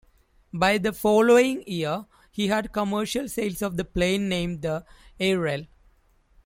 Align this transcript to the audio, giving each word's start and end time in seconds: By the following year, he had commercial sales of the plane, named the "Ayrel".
By 0.51 0.79
the 0.79 0.93
following 0.93 1.63
year, 1.67 2.07
he 2.31 2.47
had 2.47 2.71
commercial 2.73 3.29
sales 3.29 3.61
of 3.61 3.77
the 3.77 3.85
plane, 3.85 4.27
named 4.27 4.63
the 4.63 4.83
"Ayrel". 5.19 5.67